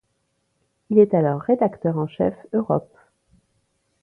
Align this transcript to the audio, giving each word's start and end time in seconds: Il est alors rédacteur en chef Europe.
Il 0.89 0.97
est 0.97 1.13
alors 1.13 1.41
rédacteur 1.41 1.95
en 1.99 2.07
chef 2.07 2.33
Europe. 2.53 2.91